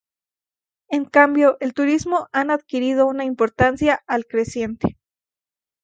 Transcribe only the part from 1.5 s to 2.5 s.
el turismo han